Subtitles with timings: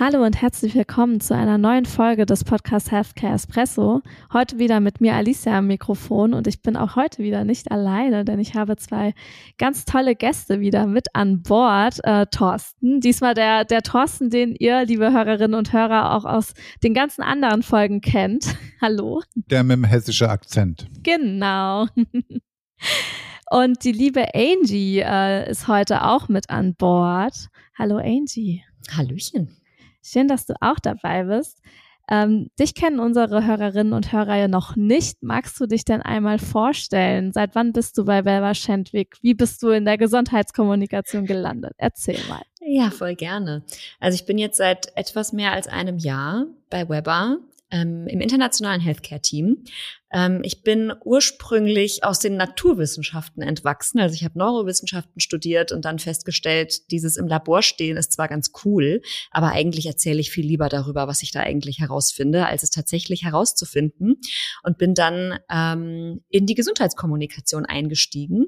[0.00, 4.00] Hallo und herzlich willkommen zu einer neuen Folge des Podcasts Healthcare Espresso.
[4.32, 8.24] Heute wieder mit mir Alicia am Mikrofon und ich bin auch heute wieder nicht alleine,
[8.24, 9.12] denn ich habe zwei
[9.58, 11.98] ganz tolle Gäste wieder mit an Bord.
[12.04, 16.54] Äh, Thorsten, diesmal der, der Thorsten, den ihr, liebe Hörerinnen und Hörer, auch aus
[16.84, 18.54] den ganzen anderen Folgen kennt.
[18.80, 19.24] Hallo.
[19.34, 20.86] Der mit dem hessischen Akzent.
[21.02, 21.88] Genau.
[23.50, 27.48] Und die liebe Angie äh, ist heute auch mit an Bord.
[27.76, 28.62] Hallo Angie.
[28.94, 29.57] Hallöchen.
[30.10, 31.60] Schön, dass du auch dabei bist.
[32.10, 35.22] Ähm, dich kennen unsere Hörerinnen und Hörer ja noch nicht.
[35.22, 37.32] Magst du dich denn einmal vorstellen?
[37.32, 39.18] Seit wann bist du bei Belva Schendwick?
[39.20, 41.74] Wie bist du in der Gesundheitskommunikation gelandet?
[41.76, 42.42] Erzähl mal.
[42.60, 43.62] Ja, voll gerne.
[44.00, 47.38] Also ich bin jetzt seit etwas mehr als einem Jahr bei Weber
[47.70, 49.64] ähm, im internationalen Healthcare-Team.
[50.10, 54.00] Ähm, ich bin ursprünglich aus den Naturwissenschaften entwachsen.
[54.00, 58.52] Also ich habe Neurowissenschaften studiert und dann festgestellt, dieses im Labor stehen ist zwar ganz
[58.64, 62.70] cool, aber eigentlich erzähle ich viel lieber darüber, was ich da eigentlich herausfinde, als es
[62.70, 64.16] tatsächlich herauszufinden.
[64.62, 68.46] Und bin dann ähm, in die Gesundheitskommunikation eingestiegen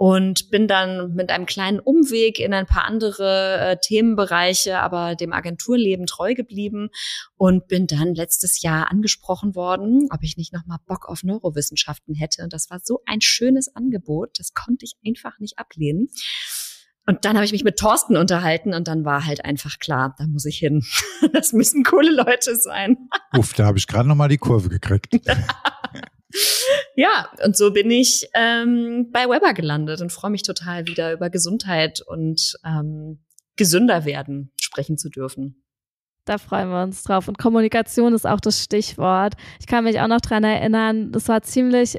[0.00, 5.34] und bin dann mit einem kleinen Umweg in ein paar andere äh, Themenbereiche, aber dem
[5.34, 6.88] Agenturleben treu geblieben
[7.36, 12.42] und bin dann letztes Jahr angesprochen worden, ob ich nicht nochmal Bock auf Neurowissenschaften hätte.
[12.42, 16.08] Und das war so ein schönes Angebot, das konnte ich einfach nicht ablehnen.
[17.04, 20.26] Und dann habe ich mich mit Thorsten unterhalten und dann war halt einfach klar, da
[20.26, 20.82] muss ich hin.
[21.34, 22.96] Das müssen coole Leute sein.
[23.36, 25.14] Uff, da habe ich gerade noch mal die Kurve gekriegt.
[26.94, 31.30] ja, und so bin ich ähm, bei Weber gelandet und freue mich total wieder über
[31.30, 33.20] Gesundheit und ähm,
[33.56, 35.62] gesünder werden sprechen zu dürfen.
[36.24, 37.28] Da freuen wir uns drauf.
[37.28, 39.34] Und Kommunikation ist auch das Stichwort.
[39.58, 41.96] Ich kann mich auch noch dran erinnern, das war ziemlich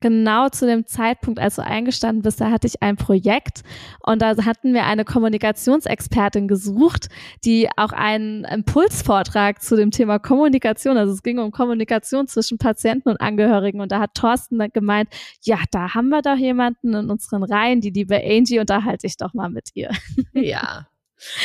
[0.00, 3.62] genau zu dem Zeitpunkt, als du eingestanden bist, da hatte ich ein Projekt
[4.00, 7.08] und da hatten wir eine Kommunikationsexpertin gesucht,
[7.44, 13.10] die auch einen Impulsvortrag zu dem Thema Kommunikation, also es ging um Kommunikation zwischen Patienten
[13.10, 15.08] und Angehörigen und da hat Thorsten gemeint,
[15.42, 19.34] ja, da haben wir doch jemanden in unseren Reihen, die liebe Angie, unterhalte ich doch
[19.34, 19.90] mal mit ihr.
[20.32, 20.86] Ja,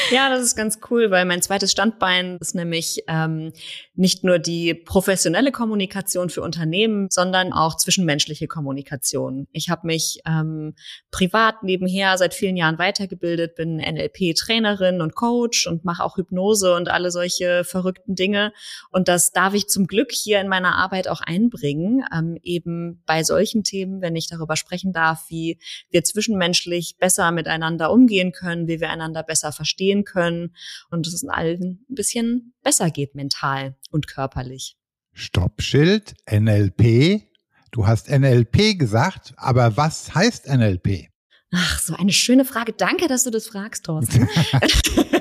[0.10, 3.52] ja, das ist ganz cool, weil mein zweites Standbein ist nämlich ähm,
[3.94, 9.48] nicht nur die professionelle Kommunikation für Unternehmen, sondern auch zwischenmenschliche Kommunikation.
[9.52, 10.76] Ich habe mich ähm,
[11.12, 16.90] privat nebenher seit vielen Jahren weitergebildet, bin NLP-Trainerin und Coach und mache auch Hypnose und
[16.90, 18.54] alle solche verrückten Dinge.
[18.92, 23.24] Und das darf ich zum Glück hier in meiner Arbeit auch einbringen, ähm, eben bei
[23.24, 25.60] solchen Themen, wenn ich darüber sprechen darf, wie
[25.90, 30.56] wir zwischenmenschlich besser miteinander umgehen können, wie wir einander besser verstehen verstehen können
[30.92, 34.78] und es allen ein bisschen besser geht mental und körperlich.
[35.14, 37.24] Stoppschild, NLP.
[37.72, 41.10] Du hast NLP gesagt, aber was heißt NLP?
[41.54, 42.74] Ach, so eine schöne Frage.
[42.74, 44.28] Danke, dass du das fragst, Thorsten.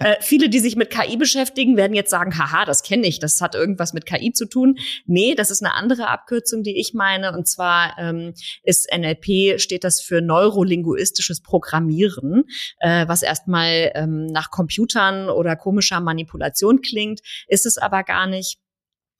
[0.00, 3.40] äh, viele, die sich mit KI beschäftigen, werden jetzt sagen, haha, das kenne ich, das
[3.40, 4.76] hat irgendwas mit KI zu tun.
[5.06, 7.32] Nee, das ist eine andere Abkürzung, die ich meine.
[7.32, 12.44] Und zwar ähm, ist NLP, steht das für neurolinguistisches Programmieren,
[12.80, 18.58] äh, was erstmal ähm, nach Computern oder komischer Manipulation klingt, ist es aber gar nicht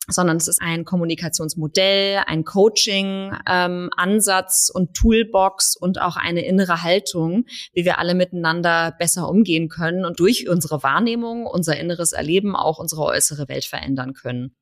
[0.08, 7.44] sondern es ist ein Kommunikationsmodell, ein Coaching-Ansatz ähm, und Toolbox und auch eine innere Haltung,
[7.72, 12.78] wie wir alle miteinander besser umgehen können und durch unsere Wahrnehmung, unser inneres Erleben auch
[12.78, 14.56] unsere äußere Welt verändern können.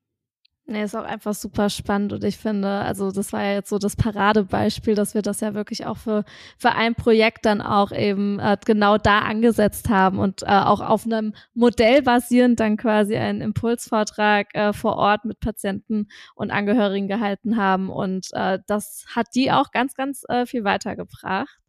[0.67, 3.78] Nee, ist auch einfach super spannend und ich finde, also das war ja jetzt so
[3.78, 6.25] das Paradebeispiel, dass wir das ja wirklich auch für,
[6.56, 11.05] für ein Projekt dann auch eben äh, genau da angesetzt haben und äh, auch auf
[11.05, 16.06] einem Modell basierend dann quasi einen Impulsvortrag äh, vor Ort mit Patienten
[16.37, 21.62] und Angehörigen gehalten haben und äh, das hat die auch ganz, ganz äh, viel weitergebracht.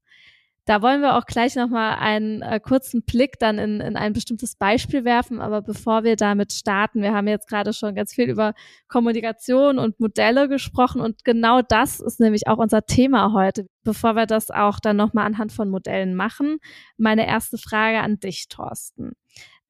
[0.66, 4.56] Da wollen wir auch gleich nochmal einen äh, kurzen Blick dann in, in ein bestimmtes
[4.56, 5.42] Beispiel werfen.
[5.42, 8.54] Aber bevor wir damit starten, wir haben jetzt gerade schon ganz viel über
[8.88, 13.68] Kommunikation und Modelle gesprochen und genau das ist nämlich auch unser Thema heute.
[13.84, 16.60] Bevor wir das auch dann nochmal anhand von Modellen machen,
[16.98, 19.14] meine erste Frage an dich, Thorsten.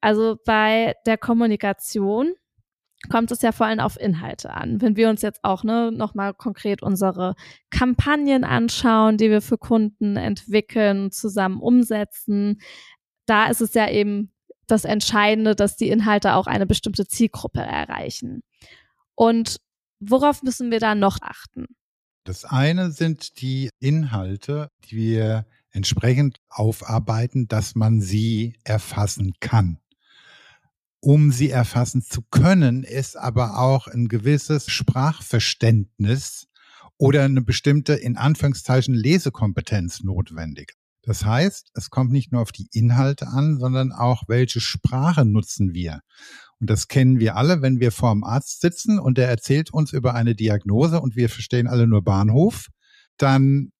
[0.00, 2.34] Also bei der Kommunikation
[3.08, 4.80] kommt es ja vor allem auf Inhalte an.
[4.80, 7.34] Wenn wir uns jetzt auch ne, nochmal konkret unsere
[7.70, 12.60] Kampagnen anschauen, die wir für Kunden entwickeln, zusammen umsetzen,
[13.26, 14.32] da ist es ja eben
[14.66, 18.42] das Entscheidende, dass die Inhalte auch eine bestimmte Zielgruppe erreichen.
[19.14, 19.58] Und
[20.00, 21.66] worauf müssen wir da noch achten?
[22.24, 29.78] Das eine sind die Inhalte, die wir entsprechend aufarbeiten, dass man sie erfassen kann.
[31.04, 36.46] Um sie erfassen zu können, ist aber auch ein gewisses Sprachverständnis
[36.96, 40.72] oder eine bestimmte, in Anführungszeichen, Lesekompetenz notwendig.
[41.02, 45.74] Das heißt, es kommt nicht nur auf die Inhalte an, sondern auch, welche Sprache nutzen
[45.74, 46.00] wir.
[46.58, 49.92] Und das kennen wir alle, wenn wir vor dem Arzt sitzen und der erzählt uns
[49.92, 52.68] über eine Diagnose und wir verstehen alle nur Bahnhof,
[53.18, 53.72] dann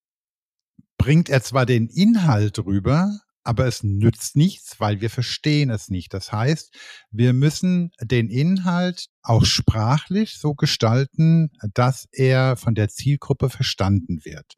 [0.98, 6.14] bringt er zwar den Inhalt rüber, aber es nützt nichts, weil wir verstehen es nicht.
[6.14, 6.74] Das heißt,
[7.10, 14.54] wir müssen den Inhalt auch sprachlich so gestalten, dass er von der Zielgruppe verstanden wird.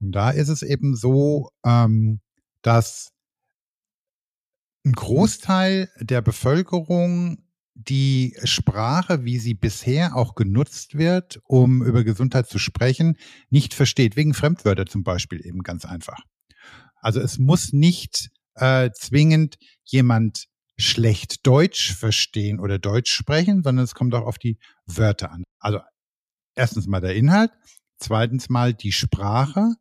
[0.00, 2.20] Und da ist es eben so, ähm,
[2.62, 3.10] dass
[4.84, 7.38] ein Großteil der Bevölkerung
[7.74, 13.16] die Sprache, wie sie bisher auch genutzt wird, um über Gesundheit zu sprechen,
[13.50, 14.16] nicht versteht.
[14.16, 16.22] Wegen Fremdwörter zum Beispiel eben ganz einfach.
[17.04, 20.46] Also es muss nicht äh, zwingend jemand
[20.78, 25.44] schlecht Deutsch verstehen oder Deutsch sprechen, sondern es kommt auch auf die Wörter an.
[25.58, 25.80] Also
[26.54, 27.50] erstens mal der Inhalt,
[27.98, 29.74] zweitens mal die Sprache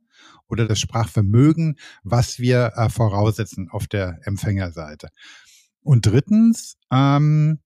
[0.49, 5.07] oder das Sprachvermögen, was wir äh, voraussetzen auf der Empfängerseite.
[5.79, 7.59] Und drittens ähm,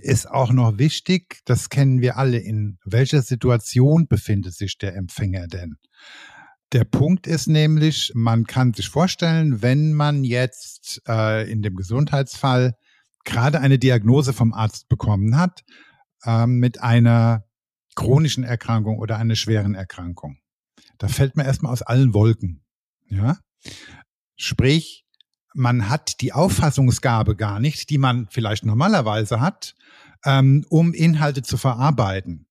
[0.00, 5.46] ist auch noch wichtig, das kennen wir alle, in welcher Situation befindet sich der Empfänger
[5.46, 5.76] denn?
[6.72, 12.74] Der Punkt ist nämlich, man kann sich vorstellen, wenn man jetzt äh, in dem Gesundheitsfall
[13.24, 15.64] gerade eine Diagnose vom Arzt bekommen hat
[16.24, 17.44] äh, mit einer
[17.94, 20.38] chronischen Erkrankung oder einer schweren Erkrankung.
[20.98, 22.64] Da fällt man erstmal aus allen Wolken.
[23.08, 23.38] Ja?
[24.36, 25.06] Sprich,
[25.54, 29.74] man hat die Auffassungsgabe gar nicht, die man vielleicht normalerweise hat,
[30.24, 32.47] ähm, um Inhalte zu verarbeiten.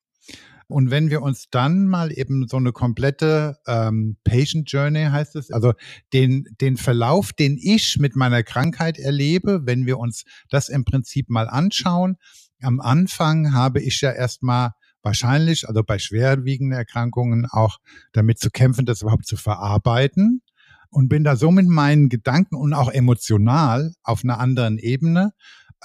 [0.67, 5.49] Und wenn wir uns dann mal eben so eine komplette ähm, Patient Journey heißt es,
[5.49, 5.73] also
[6.11, 11.29] den, den Verlauf, den ich mit meiner Krankheit erlebe, wenn wir uns das im Prinzip
[11.29, 12.17] mal anschauen,
[12.61, 14.71] am Anfang habe ich ja erstmal
[15.03, 17.77] wahrscheinlich, also bei schwerwiegenden Erkrankungen auch
[18.11, 20.41] damit zu kämpfen, das überhaupt zu verarbeiten
[20.89, 25.33] und bin da so mit meinen Gedanken und auch emotional auf einer anderen Ebene,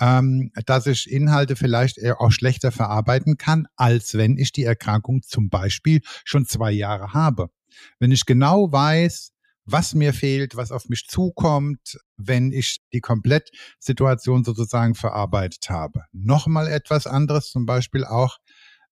[0.00, 5.50] ähm, dass ich Inhalte vielleicht auch schlechter verarbeiten kann, als wenn ich die Erkrankung zum
[5.50, 7.50] Beispiel schon zwei Jahre habe.
[7.98, 9.32] Wenn ich genau weiß,
[9.64, 16.04] was mir fehlt, was auf mich zukommt, wenn ich die Komplettsituation sozusagen verarbeitet habe.
[16.12, 18.38] Nochmal etwas anderes, zum Beispiel auch,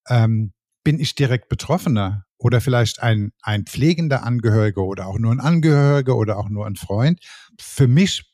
[0.08, 0.52] ähm,
[0.84, 6.16] bin ich direkt Betroffener oder vielleicht ein, ein pflegender Angehöriger oder auch nur ein Angehöriger
[6.16, 7.20] oder auch nur ein Freund.
[7.60, 8.29] Für mich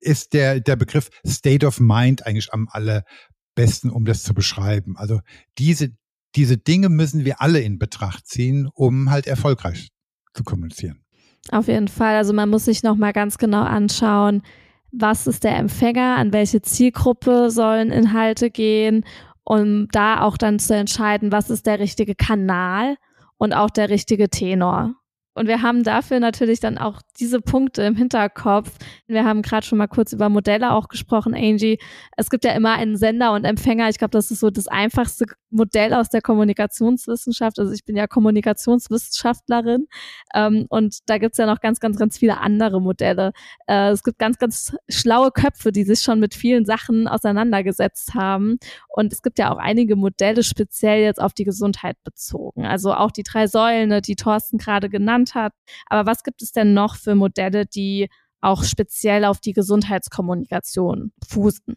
[0.00, 4.96] ist der, der Begriff State of Mind eigentlich am allerbesten, um das zu beschreiben.
[4.96, 5.20] Also
[5.58, 5.90] diese,
[6.36, 9.88] diese Dinge müssen wir alle in Betracht ziehen, um halt erfolgreich
[10.34, 11.04] zu kommunizieren.
[11.50, 12.16] Auf jeden Fall.
[12.16, 14.42] Also man muss sich nochmal ganz genau anschauen,
[14.90, 19.04] was ist der Empfänger, an welche Zielgruppe sollen Inhalte gehen
[19.48, 22.96] um da auch dann zu entscheiden, was ist der richtige Kanal
[23.38, 24.94] und auch der richtige Tenor.
[25.38, 28.70] Und wir haben dafür natürlich dann auch diese Punkte im Hinterkopf.
[29.06, 31.78] Wir haben gerade schon mal kurz über Modelle auch gesprochen, Angie.
[32.16, 33.88] Es gibt ja immer einen Sender und Empfänger.
[33.88, 37.58] Ich glaube, das ist so das einfachste Modell aus der Kommunikationswissenschaft.
[37.58, 39.86] Also ich bin ja Kommunikationswissenschaftlerin
[40.34, 43.32] ähm, und da gibt's ja noch ganz, ganz, ganz viele andere Modelle.
[43.66, 48.58] Äh, es gibt ganz, ganz schlaue Köpfe, die sich schon mit vielen Sachen auseinandergesetzt haben.
[48.88, 52.66] Und es gibt ja auch einige Modelle speziell jetzt auf die Gesundheit bezogen.
[52.66, 55.52] Also auch die drei Säulen, ne, die Thorsten gerade genannt genannt hat.
[55.86, 58.08] Aber was gibt es denn noch für Modelle, die
[58.40, 61.76] auch speziell auf die Gesundheitskommunikation fußen?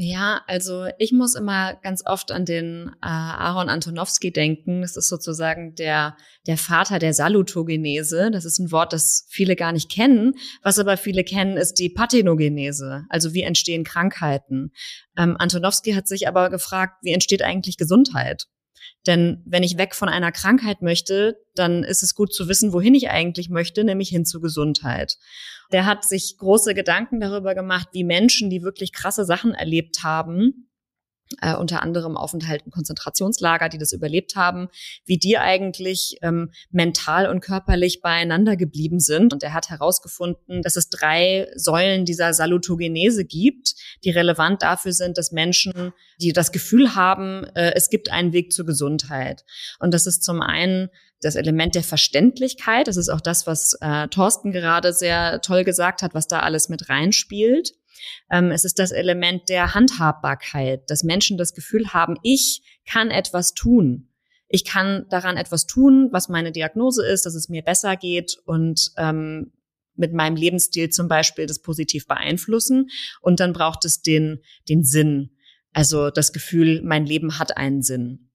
[0.00, 4.82] Ja, also ich muss immer ganz oft an den äh, Aaron Antonowski denken.
[4.82, 6.16] Das ist sozusagen der,
[6.46, 8.30] der Vater der Salutogenese.
[8.30, 10.34] Das ist ein Wort, das viele gar nicht kennen.
[10.62, 13.06] Was aber viele kennen, ist die Pathenogenese.
[13.08, 14.70] Also wie entstehen Krankheiten.
[15.16, 18.46] Ähm, Antonowski hat sich aber gefragt, wie entsteht eigentlich Gesundheit?
[19.06, 22.94] Denn wenn ich weg von einer Krankheit möchte, dann ist es gut zu wissen, wohin
[22.94, 25.16] ich eigentlich möchte, nämlich hin zur Gesundheit.
[25.72, 30.67] Der hat sich große Gedanken darüber gemacht, wie Menschen, die wirklich krasse Sachen erlebt haben,
[31.40, 34.68] äh, unter anderem Aufenthalt im Konzentrationslager, die das überlebt haben,
[35.04, 39.32] wie die eigentlich ähm, mental und körperlich beieinander geblieben sind.
[39.32, 45.18] Und er hat herausgefunden, dass es drei Säulen dieser Salutogenese gibt, die relevant dafür sind,
[45.18, 49.44] dass Menschen, die das Gefühl haben, äh, es gibt einen Weg zur Gesundheit.
[49.78, 50.88] Und das ist zum einen
[51.20, 52.86] das Element der Verständlichkeit.
[52.86, 56.68] Das ist auch das, was äh, Thorsten gerade sehr toll gesagt hat, was da alles
[56.68, 57.72] mit reinspielt.
[58.30, 63.54] Ähm, es ist das Element der Handhabbarkeit, dass Menschen das Gefühl haben, ich kann etwas
[63.54, 64.08] tun.
[64.48, 68.92] Ich kann daran etwas tun, was meine Diagnose ist, dass es mir besser geht und
[68.96, 69.52] ähm,
[69.94, 72.88] mit meinem Lebensstil zum Beispiel das positiv beeinflussen.
[73.20, 75.30] Und dann braucht es den, den Sinn.
[75.72, 78.27] Also das Gefühl, mein Leben hat einen Sinn.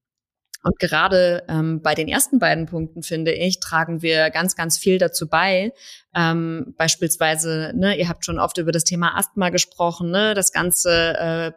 [0.64, 4.96] Und gerade ähm, bei den ersten beiden Punkten, finde ich, tragen wir ganz, ganz viel
[4.96, 5.72] dazu bei.
[6.16, 11.18] Ähm, beispielsweise, ne, ihr habt schon oft über das Thema Asthma gesprochen, ne, das ganze
[11.18, 11.52] äh,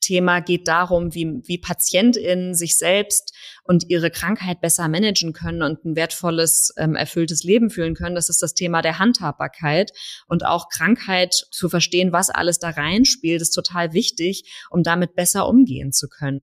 [0.00, 5.84] Thema geht darum, wie, wie PatientInnen sich selbst und ihre Krankheit besser managen können und
[5.84, 8.14] ein wertvolles, ähm, erfülltes Leben fühlen können.
[8.14, 9.92] Das ist das Thema der Handhabbarkeit
[10.28, 15.48] und auch Krankheit zu verstehen, was alles da reinspielt, ist total wichtig, um damit besser
[15.48, 16.42] umgehen zu können.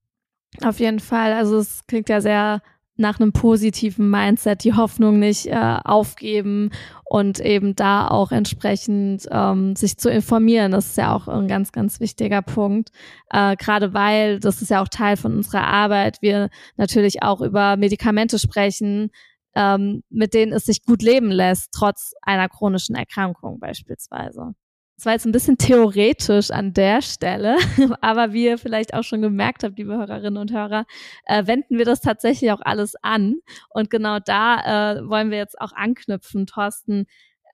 [0.63, 1.33] Auf jeden Fall.
[1.33, 2.61] Also es klingt ja sehr
[2.99, 6.69] nach einem positiven Mindset, die Hoffnung nicht äh, aufgeben
[7.05, 10.73] und eben da auch entsprechend ähm, sich zu informieren.
[10.73, 12.89] Das ist ja auch ein ganz, ganz wichtiger Punkt.
[13.29, 17.77] Äh, Gerade weil, das ist ja auch Teil von unserer Arbeit, wir natürlich auch über
[17.77, 19.11] Medikamente sprechen,
[19.55, 24.55] ähm, mit denen es sich gut leben lässt, trotz einer chronischen Erkrankung beispielsweise.
[24.99, 27.55] Das war jetzt ein bisschen theoretisch an der Stelle,
[28.01, 30.85] aber wie ihr vielleicht auch schon gemerkt habt, liebe Hörerinnen und Hörer,
[31.25, 33.35] äh, wenden wir das tatsächlich auch alles an.
[33.69, 36.47] Und genau da äh, wollen wir jetzt auch anknüpfen.
[36.47, 37.05] Thorsten,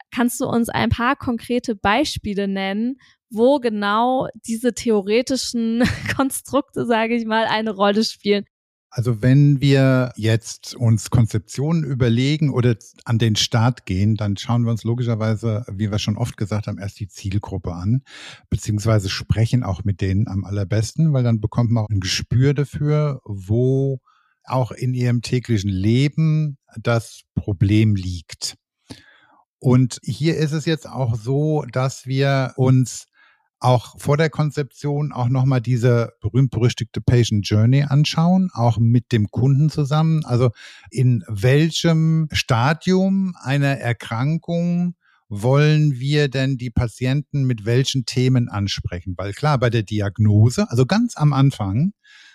[0.09, 2.95] kannst du uns ein paar konkrete Beispiele nennen,
[3.29, 5.83] wo genau diese theoretischen
[6.17, 8.45] Konstrukte, sage ich mal, eine Rolle spielen?
[8.89, 14.71] Also wenn wir jetzt uns Konzeptionen überlegen oder an den Start gehen, dann schauen wir
[14.71, 18.03] uns logischerweise, wie wir schon oft gesagt haben, erst die Zielgruppe an,
[18.49, 23.19] beziehungsweise sprechen auch mit denen am allerbesten, weil dann bekommt man auch ein Gespür dafür,
[23.25, 23.99] wo
[24.45, 28.55] auch in ihrem täglichen Leben das Problem liegt.
[29.59, 33.07] Und hier ist es jetzt auch so, dass wir uns
[33.65, 39.71] auch vor der Konzeption auch nochmal diese berühmt-berüchtigte Patient Journey anschauen, auch mit dem Kunden
[39.71, 40.23] zusammen.
[40.23, 40.51] Also
[40.91, 44.93] in welchem Stadium einer Erkrankung
[45.29, 49.15] wollen wir denn die Patienten mit welchen Themen ansprechen?
[49.17, 51.93] Weil klar, bei der Diagnose, also ganz am Anfang,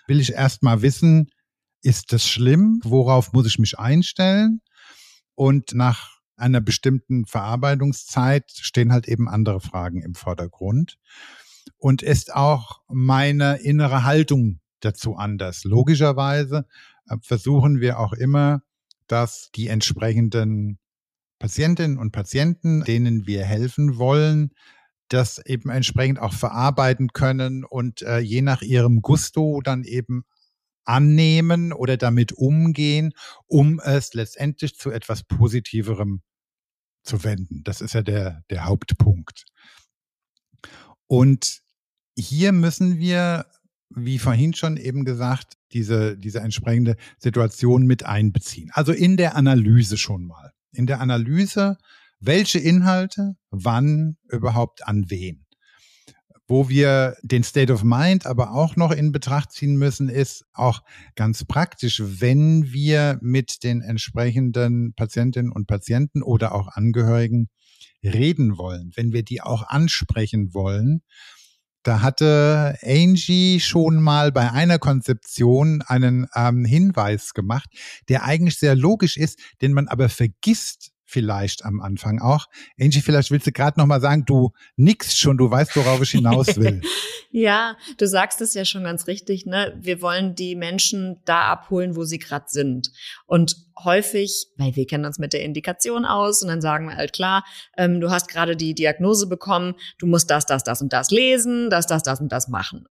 [0.08, 1.30] will ich erstmal wissen,
[1.80, 2.80] ist das schlimm?
[2.82, 4.62] Worauf muss ich mich einstellen?
[5.36, 10.98] Und nach einer bestimmten Verarbeitungszeit stehen halt eben andere Fragen im Vordergrund.
[11.76, 15.64] Und ist auch meine innere Haltung dazu anders.
[15.64, 16.66] Logischerweise
[17.08, 18.62] äh, versuchen wir auch immer,
[19.06, 20.78] dass die entsprechenden
[21.38, 24.52] Patientinnen und Patienten, denen wir helfen wollen,
[25.08, 30.24] das eben entsprechend auch verarbeiten können und äh, je nach ihrem Gusto dann eben
[30.84, 33.12] annehmen oder damit umgehen,
[33.46, 36.22] um es letztendlich zu etwas Positiverem
[37.02, 37.62] zu wenden.
[37.64, 39.44] Das ist ja der, der Hauptpunkt.
[41.06, 41.60] Und
[42.16, 43.46] hier müssen wir,
[43.88, 48.70] wie vorhin schon eben gesagt, diese, diese entsprechende Situation mit einbeziehen.
[48.72, 50.52] Also in der Analyse schon mal.
[50.72, 51.78] In der Analyse,
[52.20, 55.46] welche Inhalte, wann, überhaupt an wen.
[56.50, 60.82] Wo wir den State of Mind aber auch noch in Betracht ziehen müssen, ist auch
[61.14, 67.50] ganz praktisch, wenn wir mit den entsprechenden Patientinnen und Patienten oder auch Angehörigen
[68.02, 71.02] reden wollen, wenn wir die auch ansprechen wollen.
[71.84, 77.68] Da hatte Angie schon mal bei einer Konzeption einen ähm, Hinweis gemacht,
[78.08, 82.46] der eigentlich sehr logisch ist, den man aber vergisst, vielleicht am Anfang auch.
[82.78, 86.10] Angie, vielleicht willst du gerade noch mal sagen, du nix schon, du weißt, worauf ich
[86.10, 86.80] hinaus will.
[87.30, 89.76] ja, du sagst es ja schon ganz richtig, ne?
[89.80, 92.90] Wir wollen die Menschen da abholen, wo sie gerade sind.
[93.26, 97.12] Und häufig, weil wir kennen uns mit der Indikation aus und dann sagen wir halt
[97.12, 97.44] klar,
[97.76, 101.70] ähm, du hast gerade die Diagnose bekommen, du musst das, das, das und das lesen,
[101.70, 102.86] das, das, das und das machen.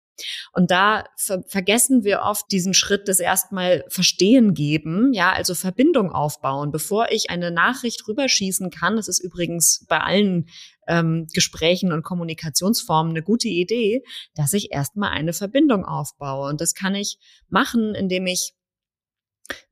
[0.54, 6.12] Und da ver vergessen wir oft diesen Schritt des erstmal Verstehen geben, ja, also Verbindung
[6.12, 8.96] aufbauen, bevor ich eine Nachricht rüberschießen kann.
[8.96, 10.48] Das ist übrigens bei allen
[10.88, 14.04] ähm, Gesprächen und Kommunikationsformen eine gute Idee,
[14.36, 16.50] dass ich erstmal eine Verbindung aufbaue.
[16.50, 18.54] Und das kann ich machen, indem ich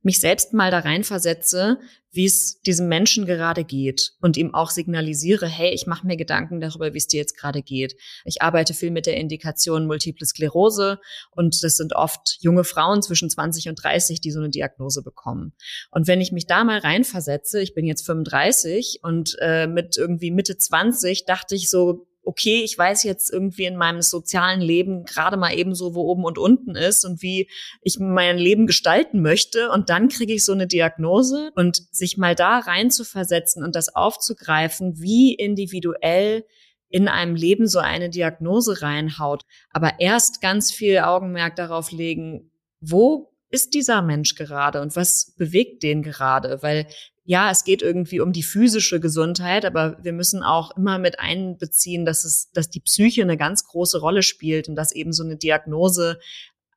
[0.02, 1.78] mich selbst mal da reinversetze,
[2.10, 6.60] wie es diesem Menschen gerade geht und ihm auch signalisiere, hey, ich mache mir Gedanken
[6.60, 7.94] darüber, wie es dir jetzt gerade geht.
[8.24, 10.98] Ich arbeite viel mit der Indikation Multiple Sklerose
[11.30, 15.52] und das sind oft junge Frauen zwischen 20 und 30, die so eine Diagnose bekommen.
[15.90, 20.30] Und wenn ich mich da mal reinversetze, ich bin jetzt 35 und äh, mit irgendwie
[20.30, 25.38] Mitte 20 dachte ich so, okay, ich weiß jetzt irgendwie in meinem sozialen Leben gerade
[25.38, 27.48] mal eben so, wo oben und unten ist und wie
[27.80, 29.70] ich mein Leben gestalten möchte.
[29.70, 33.74] Und dann kriege ich so eine Diagnose und sich mal da rein zu versetzen und
[33.74, 36.44] das aufzugreifen, wie individuell
[36.90, 39.44] in einem Leben so eine Diagnose reinhaut.
[39.70, 42.50] Aber erst ganz viel Augenmerk darauf legen,
[42.82, 46.62] wo ist dieser Mensch gerade und was bewegt den gerade?
[46.62, 46.88] Weil
[47.28, 52.06] ja, es geht irgendwie um die physische Gesundheit, aber wir müssen auch immer mit einbeziehen,
[52.06, 55.36] dass es, dass die Psyche eine ganz große Rolle spielt und dass eben so eine
[55.36, 56.18] Diagnose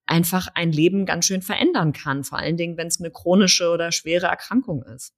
[0.06, 2.26] einfach ein Leben ganz schön verändern kann.
[2.26, 5.14] Vor allen Dingen, wenn es eine chronische oder schwere Erkrankung ist.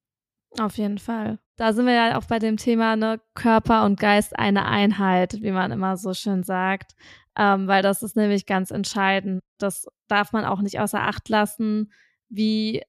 [0.59, 1.39] Auf jeden Fall.
[1.55, 5.51] Da sind wir ja auch bei dem Thema ne, Körper und Geist eine Einheit, wie
[5.51, 6.91] man immer so schön sagt,
[7.35, 9.41] ähm, weil das ist nämlich ganz entscheidend.
[9.57, 11.91] Das darf man auch nicht außer Acht lassen,
[12.29, 12.83] wie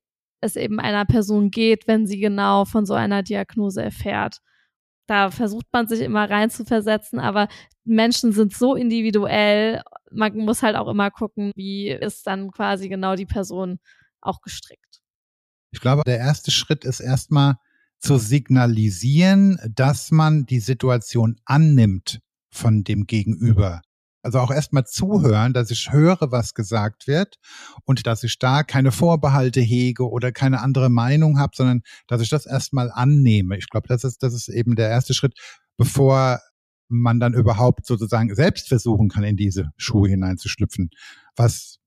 [0.44, 4.38] es eben einer Person geht, wenn sie genau von so einer Diagnose erfährt.
[5.06, 7.48] Da versucht man sich immer rein zu versetzen, aber
[7.84, 9.82] Menschen sind so individuell.
[10.10, 13.78] Man muss halt auch immer gucken, wie ist dann quasi genau die Person
[14.20, 15.00] auch gestrickt.
[15.72, 17.56] Ich glaube, der erste Schritt ist erstmal
[17.98, 22.20] zu signalisieren, dass man die Situation annimmt
[22.50, 23.82] von dem Gegenüber.
[24.24, 27.36] Also auch erstmal zuhören, dass ich höre, was gesagt wird
[27.84, 32.30] und dass ich da keine Vorbehalte hege oder keine andere Meinung habe, sondern dass ich
[32.30, 33.58] das erstmal annehme.
[33.58, 35.34] Ich glaube, das ist, das ist eben der erste Schritt,
[35.76, 36.40] bevor
[36.88, 40.90] man dann überhaupt sozusagen selbst versuchen kann, in diese Schuhe hineinzuschlüpfen,
[41.36, 41.78] was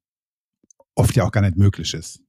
[0.95, 2.19] oft ja auch gar nicht möglich ist.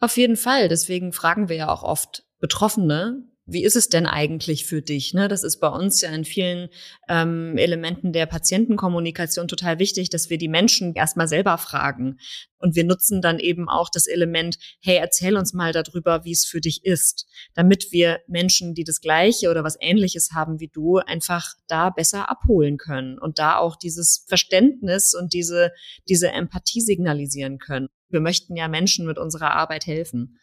[0.00, 0.68] Auf jeden Fall.
[0.68, 5.14] Deswegen fragen wir ja auch oft Betroffene, wie ist es denn eigentlich für dich?
[5.14, 5.26] Ne?
[5.26, 6.68] Das ist bei uns ja in vielen
[7.08, 12.18] ähm, Elementen der Patientenkommunikation total wichtig, dass wir die Menschen erstmal selber fragen.
[12.58, 16.44] Und wir nutzen dann eben auch das Element, hey, erzähl uns mal darüber, wie es
[16.44, 20.98] für dich ist, damit wir Menschen, die das Gleiche oder was Ähnliches haben wie du,
[20.98, 25.72] einfach da besser abholen können und da auch dieses Verständnis und diese,
[26.06, 27.88] diese Empathie signalisieren können.
[28.10, 30.38] Wir möchten ja Menschen mit unserer Arbeit helfen.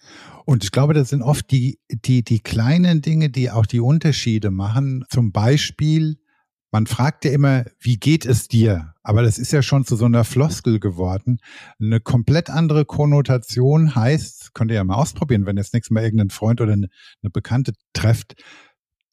[0.45, 4.51] Und ich glaube, das sind oft die, die, die kleinen Dinge, die auch die Unterschiede
[4.51, 5.05] machen.
[5.09, 6.17] Zum Beispiel,
[6.71, 8.93] man fragt ja immer, wie geht es dir?
[9.01, 11.39] Aber das ist ja schon zu so einer Floskel geworden.
[11.79, 16.03] Eine komplett andere Konnotation heißt, könnt ihr ja mal ausprobieren, wenn ihr jetzt nächstes Mal
[16.03, 16.89] irgendeinen Freund oder eine,
[17.31, 18.35] Bekannte trefft,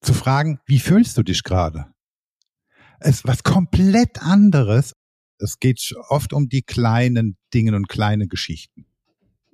[0.00, 1.86] zu fragen, wie fühlst du dich gerade?
[3.00, 4.95] Es ist was komplett anderes,
[5.43, 8.87] es geht oft um die kleinen Dinge und kleine Geschichten.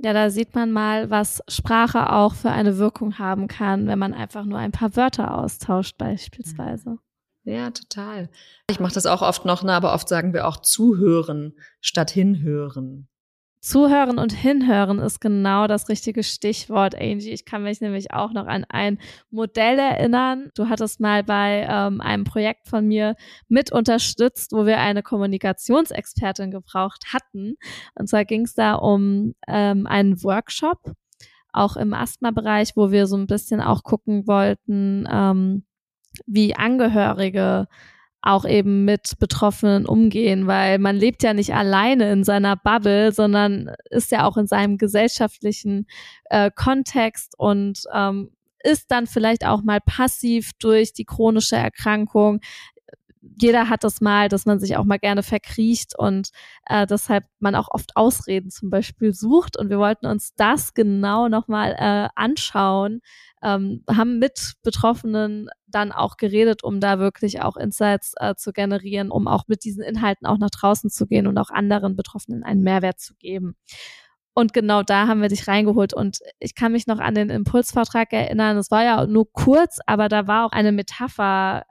[0.01, 4.15] Ja, da sieht man mal, was Sprache auch für eine Wirkung haben kann, wenn man
[4.15, 6.99] einfach nur ein paar Wörter austauscht beispielsweise.
[7.43, 8.29] Ja, total.
[8.71, 13.09] Ich mache das auch oft noch, ne, aber oft sagen wir auch zuhören statt hinhören.
[13.69, 17.33] Zuhören und hinhören ist genau das richtige Stichwort, Angie.
[17.33, 18.99] Ich kann mich nämlich auch noch an ein
[19.31, 20.51] Modell erinnern.
[20.55, 23.15] Du hattest mal bei ähm, einem Projekt von mir
[23.47, 27.57] mit unterstützt, wo wir eine Kommunikationsexpertin gebraucht hatten.
[27.95, 30.95] Und zwar ging es da um ähm, einen Workshop,
[31.53, 35.67] auch im Asthma-Bereich, wo wir so ein bisschen auch gucken wollten, ähm,
[36.25, 37.67] wie Angehörige
[38.23, 43.71] auch eben mit Betroffenen umgehen, weil man lebt ja nicht alleine in seiner Bubble, sondern
[43.91, 45.87] ist ja auch in seinem gesellschaftlichen
[46.25, 48.31] äh, Kontext und ähm,
[48.63, 52.41] ist dann vielleicht auch mal passiv durch die chronische Erkrankung.
[53.41, 56.31] Jeder hat das mal, dass man sich auch mal gerne verkriecht und
[56.67, 59.57] äh, deshalb man auch oft Ausreden zum Beispiel sucht.
[59.57, 63.01] Und wir wollten uns das genau nochmal äh, anschauen,
[63.43, 69.11] ähm, haben mit Betroffenen dann auch geredet, um da wirklich auch Insights äh, zu generieren,
[69.11, 72.63] um auch mit diesen Inhalten auch nach draußen zu gehen und auch anderen Betroffenen einen
[72.63, 73.57] Mehrwert zu geben.
[74.39, 75.93] Und genau da haben wir dich reingeholt.
[75.93, 78.57] Und ich kann mich noch an den Impulsvortrag erinnern.
[78.57, 81.65] Es war ja nur kurz, aber da war auch eine Metapher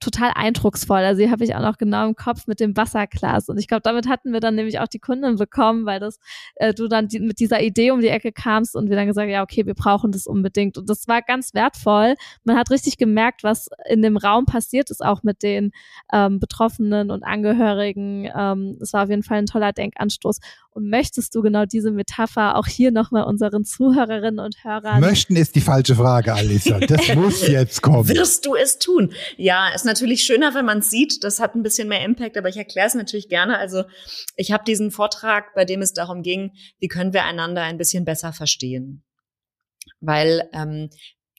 [0.00, 0.98] total eindrucksvoll.
[0.98, 3.48] Also die habe ich auch noch genau im Kopf mit dem Wasserglas.
[3.48, 6.18] Und ich glaube, damit hatten wir dann nämlich auch die Kunden bekommen, weil das
[6.56, 9.30] äh, du dann die, mit dieser Idee um die Ecke kamst und wir dann gesagt,
[9.30, 10.76] ja, okay, wir brauchen das unbedingt.
[10.76, 12.14] Und das war ganz wertvoll.
[12.44, 15.70] Man hat richtig gemerkt, was in dem Raum passiert ist, auch mit den
[16.12, 18.28] ähm, Betroffenen und Angehörigen.
[18.34, 20.40] Ähm, das war auf jeden Fall ein toller Denkanstoß.
[20.72, 25.00] Und möchtest du genau diese Metapher auch hier nochmal unseren Zuhörerinnen und Hörern?
[25.00, 26.78] Möchten ist die falsche Frage, Alisa.
[26.78, 28.08] Das muss jetzt kommen.
[28.08, 29.12] Wirst du es tun?
[29.36, 31.24] Ja, ist natürlich schöner, wenn man es sieht.
[31.24, 33.58] Das hat ein bisschen mehr Impact, aber ich erkläre es natürlich gerne.
[33.58, 33.84] Also
[34.36, 38.04] ich habe diesen Vortrag, bei dem es darum ging, wie können wir einander ein bisschen
[38.04, 39.02] besser verstehen.
[40.00, 40.90] Weil ähm,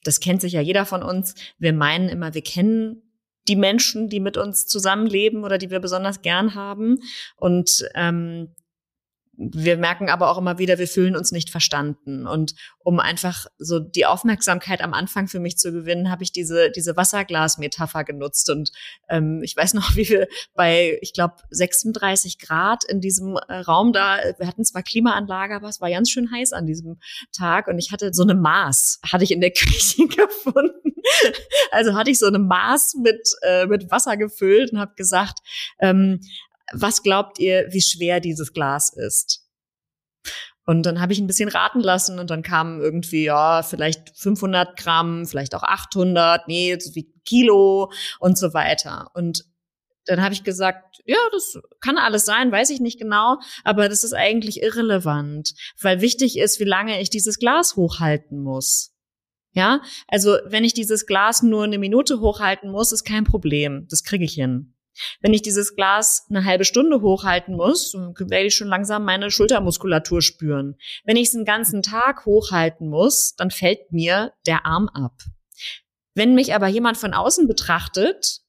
[0.04, 1.34] das kennt sich ja jeder von uns.
[1.58, 3.02] Wir meinen immer, wir kennen
[3.48, 6.98] die Menschen, die mit uns zusammenleben oder die wir besonders gern haben.
[7.36, 8.54] Und ähm,
[9.34, 12.26] wir merken aber auch immer wieder, wir fühlen uns nicht verstanden.
[12.26, 16.70] Und um einfach so die Aufmerksamkeit am Anfang für mich zu gewinnen, habe ich diese,
[16.70, 18.50] diese Wasserglas-Metapher genutzt.
[18.50, 18.72] Und
[19.08, 23.92] ähm, ich weiß noch, wie wir bei, ich glaube, 36 Grad in diesem äh, Raum
[23.92, 26.98] da, wir hatten zwar Klimaanlage, aber es war ganz schön heiß an diesem
[27.32, 27.68] Tag.
[27.68, 30.92] Und ich hatte so eine Maß, hatte ich in der Küche gefunden.
[31.70, 35.38] Also hatte ich so eine Maß mit, äh, mit Wasser gefüllt und habe gesagt,
[35.80, 36.20] ähm,
[36.72, 39.46] was glaubt ihr, wie schwer dieses Glas ist?
[40.64, 44.76] Und dann habe ich ein bisschen raten lassen und dann kamen irgendwie, ja, vielleicht 500
[44.76, 49.10] Gramm, vielleicht auch 800, nee, so wie Kilo und so weiter.
[49.14, 49.44] Und
[50.06, 54.04] dann habe ich gesagt, ja, das kann alles sein, weiß ich nicht genau, aber das
[54.04, 58.90] ist eigentlich irrelevant, weil wichtig ist, wie lange ich dieses Glas hochhalten muss.
[59.54, 64.02] Ja, also wenn ich dieses Glas nur eine Minute hochhalten muss, ist kein Problem, das
[64.02, 64.74] kriege ich hin.
[65.20, 70.22] Wenn ich dieses Glas eine halbe Stunde hochhalten muss, werde ich schon langsam meine Schultermuskulatur
[70.22, 70.76] spüren.
[71.04, 75.22] Wenn ich es einen ganzen Tag hochhalten muss, dann fällt mir der Arm ab.
[76.14, 78.40] Wenn mich aber jemand von außen betrachtet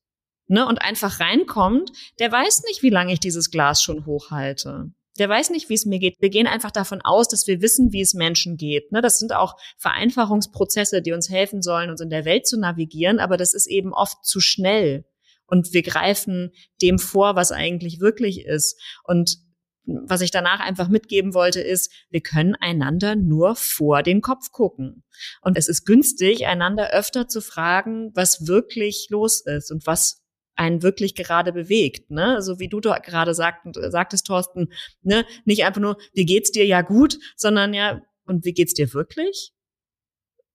[0.48, 4.92] ne, und einfach reinkommt, der weiß nicht, wie lange ich dieses Glas schon hochhalte.
[5.20, 6.16] Der weiß nicht, wie es mir geht.
[6.20, 8.92] Wir gehen einfach davon aus, dass wir wissen, wie es Menschen geht.
[8.92, 13.20] Ne, das sind auch Vereinfachungsprozesse, die uns helfen sollen, uns in der Welt zu navigieren,
[13.20, 15.06] aber das ist eben oft zu schnell.
[15.46, 16.52] Und wir greifen
[16.82, 18.80] dem vor, was eigentlich wirklich ist.
[19.04, 19.38] Und
[19.86, 25.04] was ich danach einfach mitgeben wollte, ist, wir können einander nur vor den Kopf gucken.
[25.42, 30.22] Und es ist günstig, einander öfter zu fragen, was wirklich los ist und was
[30.56, 32.42] einen wirklich gerade bewegt, ne?
[32.42, 35.26] So wie du gerade sagt, sagtest, Thorsten, ne?
[35.46, 39.52] Nicht einfach nur, wie geht's dir ja gut, sondern ja, und wie geht's dir wirklich?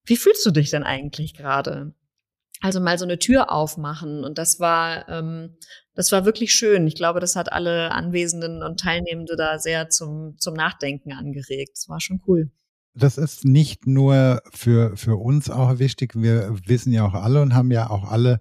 [0.04, 1.94] Wie fühlst du dich denn eigentlich gerade?
[2.60, 5.56] Also mal so eine Tür aufmachen und das war, ähm,
[5.94, 6.86] das war wirklich schön.
[6.86, 11.72] Ich glaube, das hat alle Anwesenden und Teilnehmende da sehr zum, zum Nachdenken angeregt.
[11.74, 12.50] Das war schon cool
[12.98, 16.14] das ist nicht nur für, für uns auch wichtig.
[16.16, 18.40] Wir wissen ja auch alle und haben ja auch alle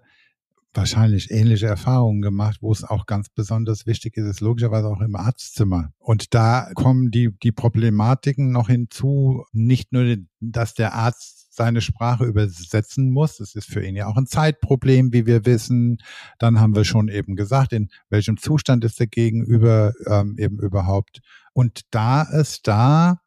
[0.74, 5.16] wahrscheinlich ähnliche Erfahrungen gemacht, wo es auch ganz besonders wichtig ist, ist logischerweise auch im
[5.16, 5.92] Arztzimmer.
[5.98, 12.26] Und da kommen die, die Problematiken noch hinzu, nicht nur, dass der Arzt seine Sprache
[12.26, 13.38] übersetzen muss.
[13.38, 15.98] Das ist für ihn ja auch ein Zeitproblem, wie wir wissen.
[16.40, 21.20] Dann haben wir schon eben gesagt, in welchem Zustand ist der Gegenüber ähm, eben überhaupt.
[21.54, 23.22] Und da ist da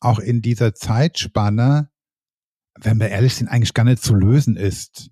[0.00, 1.88] auch in dieser Zeitspanne,
[2.78, 5.10] wenn wir ehrlich sind, eigentlich gar nicht zu lösen ist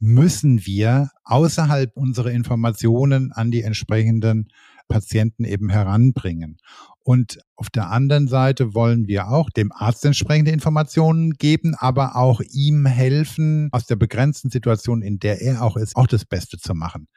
[0.00, 4.48] müssen wir außerhalb unserer Informationen an die entsprechenden
[4.88, 6.56] Patienten eben heranbringen.
[7.02, 12.40] Und auf der anderen Seite wollen wir auch dem Arzt entsprechende Informationen geben, aber auch
[12.50, 16.74] ihm helfen, aus der begrenzten Situation, in der er auch ist, auch das Beste zu
[16.74, 17.08] machen.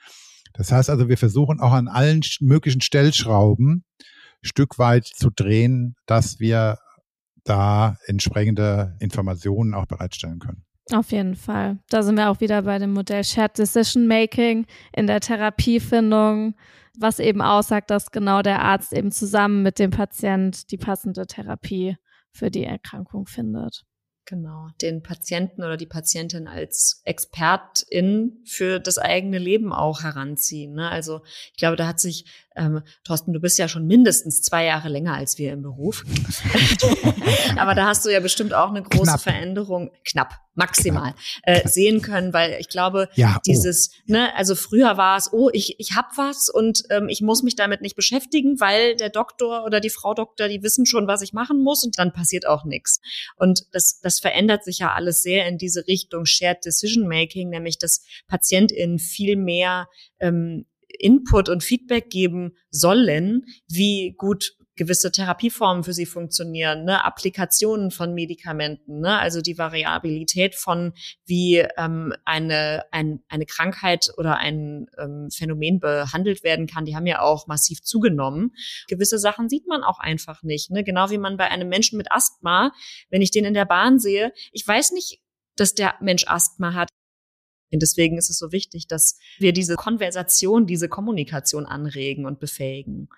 [0.54, 3.84] Das heißt also, wir versuchen auch an allen möglichen Stellschrauben
[4.42, 6.78] Stück weit zu drehen, dass wir
[7.44, 10.64] da entsprechende Informationen auch bereitstellen können.
[10.92, 11.80] Auf jeden Fall.
[11.90, 16.56] Da sind wir auch wieder bei dem Modell Shared Decision Making in der Therapiefindung,
[16.98, 21.98] was eben aussagt, dass genau der Arzt eben zusammen mit dem Patient die passende Therapie
[22.32, 23.84] für die Erkrankung findet.
[24.26, 30.76] Genau, den Patienten oder die Patientin als Expertin für das eigene Leben auch heranziehen.
[30.76, 30.90] Ne?
[30.90, 32.26] Also ich glaube, da hat sich,
[32.56, 36.06] ähm, Thorsten, du bist ja schon mindestens zwei Jahre länger als wir im Beruf.
[37.58, 39.22] Aber da hast du ja bestimmt auch eine große knapp.
[39.22, 43.42] Veränderung, knapp, maximal, äh, sehen können, weil ich glaube, ja, oh.
[43.46, 47.44] dieses, ne, also früher war es, oh, ich, ich hab was und ähm, ich muss
[47.44, 51.22] mich damit nicht beschäftigen, weil der Doktor oder die Frau Doktor, die wissen schon, was
[51.22, 53.00] ich machen muss und dann passiert auch nichts.
[53.36, 57.78] Und das, das verändert sich ja alles sehr in diese Richtung Shared Decision Making, nämlich
[57.78, 59.88] dass PatientInnen viel mehr
[60.20, 60.66] ähm,
[61.00, 67.04] Input und Feedback geben sollen, wie gut gewisse Therapieformen für sie funktionieren, ne?
[67.06, 69.20] Applikationen von Medikamenten, ne?
[69.20, 70.94] also die Variabilität von
[71.26, 77.06] wie ähm, eine, ein, eine Krankheit oder ein ähm, Phänomen behandelt werden kann, die haben
[77.06, 78.52] ja auch massiv zugenommen.
[78.88, 80.72] Gewisse Sachen sieht man auch einfach nicht.
[80.72, 80.84] Ne?
[80.84, 82.72] Genau wie man bei einem Menschen mit Asthma,
[83.10, 85.22] wenn ich den in der Bahn sehe, ich weiß nicht,
[85.56, 86.90] dass der Mensch Asthma hat.
[87.72, 93.10] Und deswegen ist es so wichtig, dass wir diese Konversation, diese Kommunikation anregen und befähigen.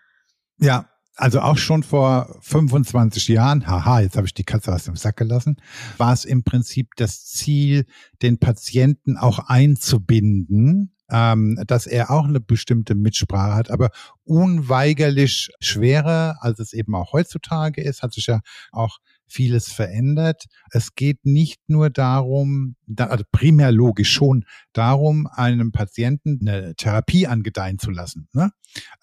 [0.58, 4.96] Ja, also auch schon vor 25 Jahren, haha, jetzt habe ich die Katze aus dem
[4.96, 5.58] Sack gelassen,
[5.98, 7.86] war es im Prinzip das Ziel,
[8.22, 13.92] den Patienten auch einzubinden, ähm, dass er auch eine bestimmte Mitsprache hat, aber
[14.24, 20.46] unweigerlich schwerer, als es eben auch heutzutage ist, hat sich ja auch vieles verändert.
[20.72, 27.80] Es geht nicht nur darum, also primär logisch schon darum, einem Patienten eine Therapie angedeihen
[27.80, 28.52] zu lassen, ne?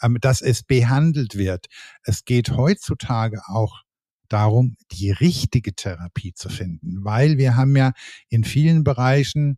[0.02, 1.66] Ähm, dass es behandelt wird.
[2.04, 3.82] Es geht heutzutage auch
[4.28, 7.92] darum, die richtige Therapie zu finden, weil wir haben ja
[8.28, 9.56] in vielen Bereichen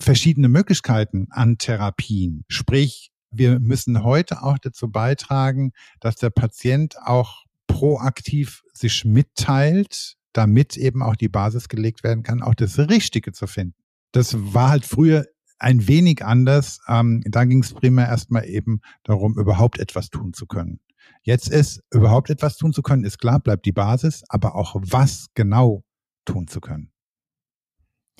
[0.00, 2.44] verschiedene Möglichkeiten an Therapien.
[2.48, 7.44] Sprich, wir müssen heute auch dazu beitragen, dass der Patient auch
[7.82, 13.48] proaktiv sich mitteilt, damit eben auch die Basis gelegt werden kann, auch das Richtige zu
[13.48, 13.74] finden.
[14.12, 15.26] Das war halt früher
[15.58, 16.78] ein wenig anders.
[16.86, 20.78] Ähm, da ging es primär erstmal eben darum, überhaupt etwas tun zu können.
[21.22, 25.26] Jetzt ist überhaupt etwas tun zu können, ist klar, bleibt die Basis, aber auch was
[25.34, 25.82] genau
[26.24, 26.92] tun zu können.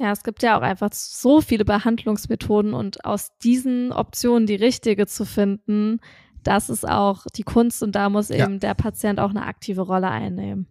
[0.00, 5.06] Ja, es gibt ja auch einfach so viele Behandlungsmethoden und aus diesen Optionen die richtige
[5.06, 6.00] zu finden,
[6.42, 8.58] das ist auch die Kunst und da muss eben ja.
[8.58, 10.66] der Patient auch eine aktive Rolle einnehmen.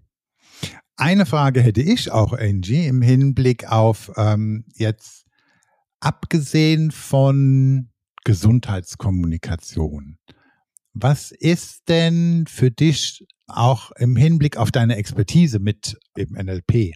[0.97, 5.25] Eine Frage hätte ich auch, Angie, im Hinblick auf ähm, jetzt
[5.99, 7.89] abgesehen von
[8.23, 10.17] Gesundheitskommunikation.
[10.93, 16.93] Was ist denn für dich auch im Hinblick auf deine Expertise mit eben NLP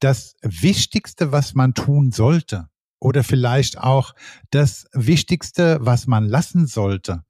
[0.00, 2.68] das Wichtigste, was man tun sollte?
[2.98, 4.14] Oder vielleicht auch
[4.50, 7.24] das Wichtigste, was man lassen sollte,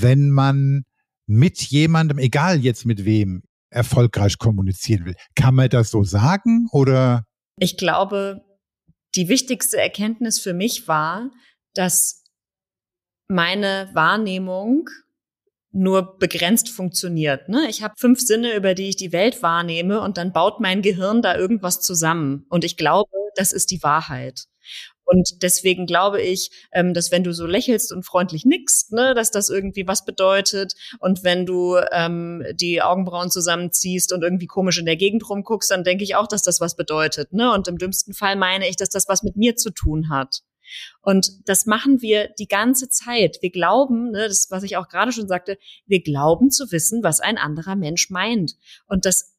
[0.00, 0.84] wenn man
[1.26, 5.14] mit jemandem, egal jetzt mit wem, erfolgreich kommunizieren will.
[5.34, 7.24] Kann man das so sagen oder?
[7.58, 8.44] Ich glaube,
[9.14, 11.30] die wichtigste Erkenntnis für mich war,
[11.74, 12.24] dass
[13.28, 14.88] meine Wahrnehmung
[15.72, 17.48] nur begrenzt funktioniert.
[17.48, 17.66] Ne?
[17.68, 21.22] Ich habe fünf Sinne, über die ich die Welt wahrnehme und dann baut mein Gehirn
[21.22, 22.44] da irgendwas zusammen.
[22.50, 24.44] Und ich glaube, das ist die Wahrheit.
[25.04, 29.30] Und deswegen glaube ich, ähm, dass wenn du so lächelst und freundlich nickst, ne, dass
[29.30, 30.74] das irgendwie was bedeutet.
[30.98, 35.84] Und wenn du ähm, die Augenbrauen zusammenziehst und irgendwie komisch in der Gegend rumguckst, dann
[35.84, 37.32] denke ich auch, dass das was bedeutet.
[37.32, 37.52] Ne?
[37.52, 40.42] Und im dümmsten Fall meine ich, dass das was mit mir zu tun hat.
[41.02, 43.38] Und das machen wir die ganze Zeit.
[43.40, 47.20] Wir glauben, ne, das, was ich auch gerade schon sagte, wir glauben zu wissen, was
[47.20, 48.56] ein anderer Mensch meint.
[48.86, 49.31] Und das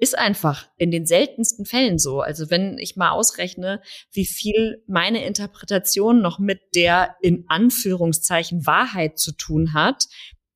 [0.00, 2.20] ist einfach in den seltensten Fällen so.
[2.20, 3.82] Also wenn ich mal ausrechne,
[4.12, 10.06] wie viel meine Interpretation noch mit der in Anführungszeichen Wahrheit zu tun hat,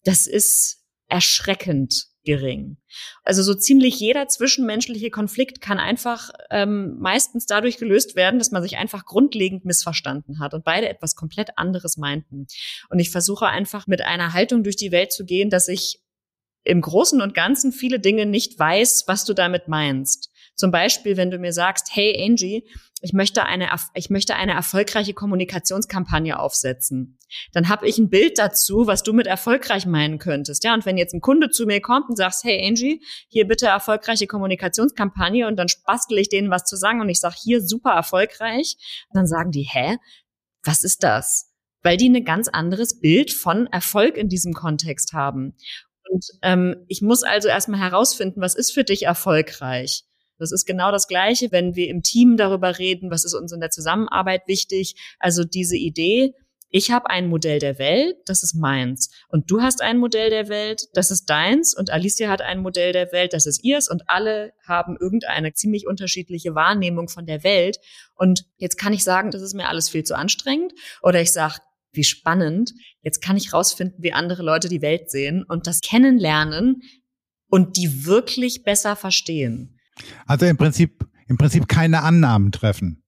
[0.02, 2.78] das ist erschreckend gering.
[3.22, 8.62] Also so ziemlich jeder zwischenmenschliche Konflikt kann einfach ähm, meistens dadurch gelöst werden, dass man
[8.62, 12.46] sich einfach grundlegend missverstanden hat und beide etwas komplett anderes meinten.
[12.88, 16.00] Und ich versuche einfach mit einer Haltung durch die Welt zu gehen, dass ich
[16.64, 20.30] im Großen und Ganzen viele Dinge nicht weiß, was du damit meinst.
[20.56, 22.66] Zum Beispiel, wenn du mir sagst, hey Angie,
[23.04, 27.18] ich möchte eine, ich möchte eine erfolgreiche Kommunikationskampagne aufsetzen.
[27.52, 30.64] Dann habe ich ein Bild dazu, was du mit erfolgreich meinen könntest.
[30.64, 33.66] Ja, und wenn jetzt ein Kunde zu mir kommt und sagst, hey Angie, hier bitte
[33.66, 37.90] erfolgreiche Kommunikationskampagne und dann bastel ich denen was zu sagen und ich sage, hier super
[37.90, 38.76] erfolgreich,
[39.12, 39.98] dann sagen die, hä,
[40.62, 41.50] was ist das?
[41.82, 45.56] Weil die ein ganz anderes Bild von Erfolg in diesem Kontext haben.
[46.14, 50.04] Und ähm, ich muss also erstmal herausfinden, was ist für dich erfolgreich?
[50.38, 53.58] Das ist genau das Gleiche, wenn wir im Team darüber reden, was ist uns in
[53.58, 54.94] der Zusammenarbeit wichtig.
[55.18, 56.32] Also diese Idee,
[56.70, 59.10] ich habe ein Modell der Welt, das ist meins.
[59.26, 61.76] Und du hast ein Modell der Welt, das ist deins.
[61.76, 63.90] Und Alicia hat ein Modell der Welt, das ist ihrs.
[63.90, 67.80] Und alle haben irgendeine ziemlich unterschiedliche Wahrnehmung von der Welt.
[68.14, 70.74] Und jetzt kann ich sagen, das ist mir alles viel zu anstrengend.
[71.02, 71.56] Oder ich sage,
[71.96, 72.72] wie spannend.
[73.02, 76.82] Jetzt kann ich rausfinden, wie andere Leute die Welt sehen und das kennenlernen
[77.48, 79.78] und die wirklich besser verstehen.
[80.26, 83.04] Also im Prinzip, im Prinzip keine Annahmen treffen.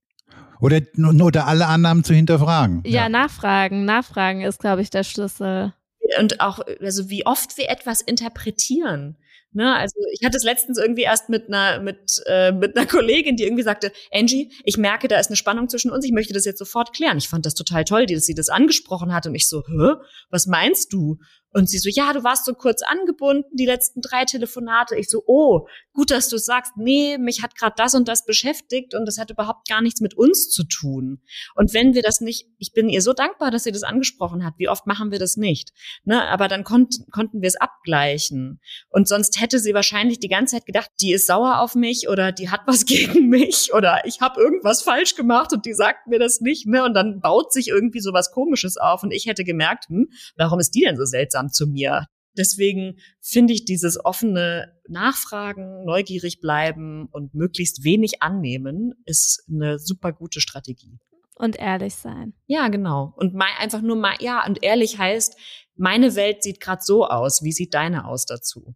[0.60, 2.82] Oder nur oder alle Annahmen zu hinterfragen.
[2.86, 3.08] Ja, ja.
[3.08, 3.84] nachfragen.
[3.84, 5.74] Nachfragen ist, glaube ich, der Schlüssel.
[6.18, 9.18] Und auch, also wie oft wir etwas interpretieren.
[9.52, 13.36] Ne, also ich hatte es letztens irgendwie erst mit einer mit äh, mit einer Kollegin,
[13.36, 16.04] die irgendwie sagte, Angie, ich merke, da ist eine Spannung zwischen uns.
[16.04, 17.16] Ich möchte das jetzt sofort klären.
[17.16, 19.94] Ich fand das total toll, dass sie das angesprochen hat und ich so, hä,
[20.30, 21.18] was meinst du?
[21.52, 24.96] Und sie so, ja, du warst so kurz angebunden, die letzten drei Telefonate.
[24.96, 28.94] Ich so, oh, gut, dass du sagst, nee, mich hat gerade das und das beschäftigt
[28.94, 31.22] und das hat überhaupt gar nichts mit uns zu tun.
[31.54, 34.54] Und wenn wir das nicht, ich bin ihr so dankbar, dass sie das angesprochen hat.
[34.58, 35.72] Wie oft machen wir das nicht?
[36.04, 36.22] Ne?
[36.28, 38.60] Aber dann konnt, konnten wir es abgleichen.
[38.90, 42.32] Und sonst hätte sie wahrscheinlich die ganze Zeit gedacht, die ist sauer auf mich oder
[42.32, 46.18] die hat was gegen mich oder ich habe irgendwas falsch gemacht und die sagt mir
[46.18, 46.66] das nicht.
[46.66, 46.84] Ne?
[46.84, 50.60] Und dann baut sich irgendwie so was Komisches auf und ich hätte gemerkt, hm, warum
[50.60, 51.45] ist die denn so seltsam?
[51.46, 52.06] Zugang zu mir.
[52.36, 60.12] Deswegen finde ich dieses offene Nachfragen, neugierig bleiben und möglichst wenig annehmen, ist eine super
[60.12, 60.98] gute Strategie.
[61.34, 62.34] Und ehrlich sein.
[62.46, 63.14] Ja, genau.
[63.16, 65.36] Und mal einfach nur mal, ja, und ehrlich heißt,
[65.76, 67.42] meine Welt sieht gerade so aus.
[67.42, 68.74] Wie sieht deine aus dazu?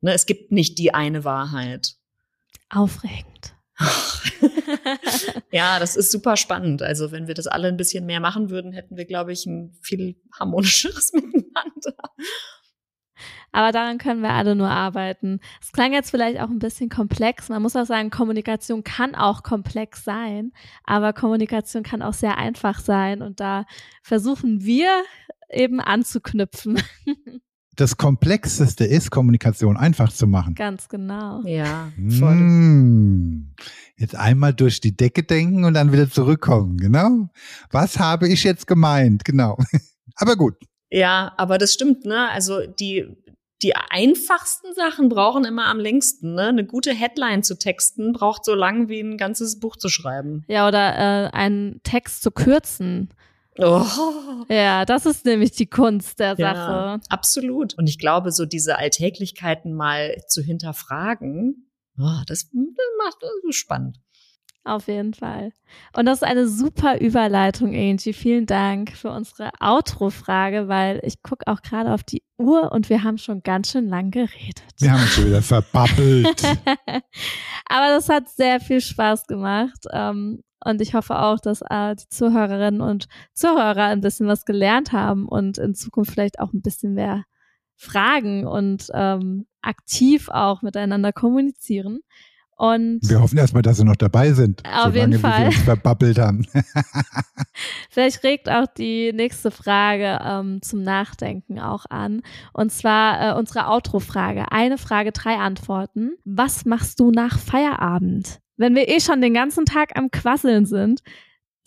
[0.00, 1.94] Ne, es gibt nicht die eine Wahrheit.
[2.68, 3.56] Aufregend.
[5.52, 6.82] ja, das ist super spannend.
[6.82, 9.76] Also wenn wir das alle ein bisschen mehr machen würden, hätten wir, glaube ich, ein
[9.82, 11.94] viel harmonischeres Miteinander.
[13.50, 15.40] Aber daran können wir alle nur arbeiten.
[15.60, 17.48] Es klang jetzt vielleicht auch ein bisschen komplex.
[17.48, 20.52] Man muss auch sagen, Kommunikation kann auch komplex sein,
[20.84, 23.22] aber Kommunikation kann auch sehr einfach sein.
[23.22, 23.64] Und da
[24.02, 25.02] versuchen wir
[25.50, 26.82] eben anzuknüpfen.
[27.78, 30.54] das Komplexeste ist, Kommunikation einfach zu machen.
[30.54, 31.42] Ganz genau.
[31.44, 32.34] Ja, voll.
[32.34, 33.54] Mmh.
[33.96, 37.28] Jetzt einmal durch die Decke denken und dann wieder zurückkommen, genau.
[37.70, 39.24] Was habe ich jetzt gemeint?
[39.24, 39.56] Genau.
[40.16, 40.54] Aber gut.
[40.90, 42.30] Ja, aber das stimmt, ne?
[42.30, 43.06] Also die,
[43.62, 46.34] die einfachsten Sachen brauchen immer am längsten.
[46.34, 46.46] Ne?
[46.46, 50.44] Eine gute Headline zu texten braucht so lang wie ein ganzes Buch zu schreiben.
[50.48, 53.10] Ja, oder äh, einen Text zu kürzen.
[53.58, 53.84] Oh.
[54.48, 57.00] Ja, das ist nämlich die Kunst der Ja, Sache.
[57.08, 57.74] absolut.
[57.74, 61.68] Und ich glaube, so diese Alltäglichkeiten mal zu hinterfragen,
[61.98, 63.98] oh, das, macht das ist spannend.
[64.64, 65.52] Auf jeden Fall.
[65.96, 68.12] Und das ist eine super Überleitung, Angie.
[68.12, 73.02] Vielen Dank für unsere Outro-Frage, weil ich gucke auch gerade auf die Uhr und wir
[73.02, 74.62] haben schon ganz schön lang geredet.
[74.78, 76.42] Wir haben uns schon wieder verbabbelt.
[77.66, 79.86] Aber das hat sehr viel Spaß gemacht.
[79.90, 84.92] Ähm, und ich hoffe auch, dass äh, die Zuhörerinnen und Zuhörer ein bisschen was gelernt
[84.92, 87.24] haben und in Zukunft vielleicht auch ein bisschen mehr
[87.76, 92.00] fragen und ähm, aktiv auch miteinander kommunizieren.
[92.58, 94.62] Und Wir hoffen erstmal, dass Sie noch dabei sind.
[94.66, 95.42] Auf jeden Fall.
[95.42, 96.44] wir uns verbabbelt haben.
[97.88, 102.20] Vielleicht regt auch die nächste Frage ähm, zum Nachdenken auch an.
[102.52, 104.50] Und zwar äh, unsere Outro-Frage.
[104.50, 106.16] Eine Frage, drei Antworten.
[106.24, 108.40] Was machst du nach Feierabend?
[108.58, 111.00] Wenn wir eh schon den ganzen Tag am Quasseln sind,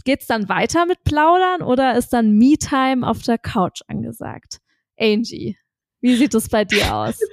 [0.04, 4.60] geht's dann weiter mit Plaudern oder ist dann Me-Time auf der Couch angesagt?
[5.00, 5.58] Angie,
[6.02, 7.20] wie sieht es bei dir aus?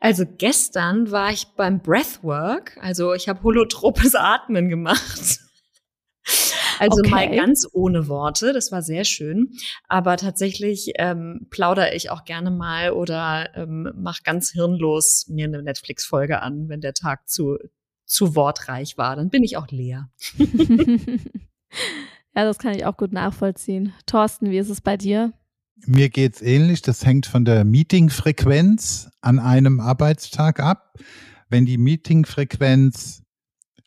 [0.00, 5.40] Also gestern war ich beim Breathwork, also ich habe holotropes Atmen gemacht.
[6.78, 7.10] Also Okay.
[7.10, 9.52] mal ganz ohne Worte, das war sehr schön.
[9.88, 15.62] Aber tatsächlich ähm, plaudere ich auch gerne mal oder ähm, mach ganz hirnlos mir eine
[15.62, 17.58] Netflix-Folge an, wenn der Tag zu,
[18.08, 19.14] zu wortreich war.
[19.14, 20.10] Dann bin ich auch leer.
[20.38, 20.44] ja,
[22.34, 23.92] das kann ich auch gut nachvollziehen.
[24.06, 25.32] Thorsten, wie ist es bei dir?
[25.86, 26.82] Mir geht's ähnlich.
[26.82, 30.98] Das hängt von der Meetingfrequenz an einem Arbeitstag ab.
[31.48, 33.22] Wenn die Meetingfrequenz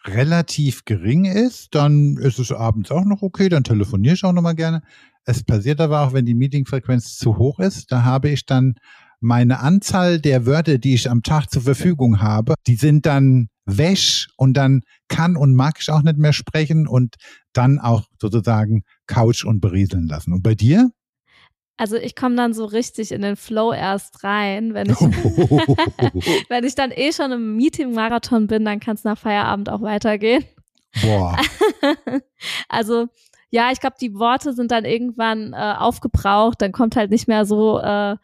[0.05, 4.41] relativ gering ist, dann ist es abends auch noch okay, dann telefoniere ich auch noch
[4.41, 4.81] mal gerne.
[5.25, 8.75] Es passiert aber auch, wenn die Meetingfrequenz zu hoch ist, da habe ich dann
[9.19, 14.29] meine Anzahl der Wörter, die ich am Tag zur Verfügung habe, die sind dann wäsch
[14.37, 17.15] und dann kann und mag ich auch nicht mehr sprechen und
[17.53, 20.33] dann auch sozusagen couch und berieseln lassen.
[20.33, 20.91] Und bei dir?
[21.77, 24.99] Also ich komme dann so richtig in den Flow erst rein, wenn ich,
[26.49, 30.45] wenn ich dann eh schon im Meeting-Marathon bin, dann kann es nach Feierabend auch weitergehen.
[31.01, 31.37] Boah.
[32.69, 33.07] also
[33.49, 37.45] ja, ich glaube, die Worte sind dann irgendwann äh, aufgebraucht, dann kommt halt nicht mehr
[37.45, 38.15] so äh,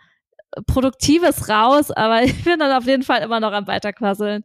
[0.65, 4.43] Produktives raus, aber ich bin dann auf jeden Fall immer noch am Weiterquasseln.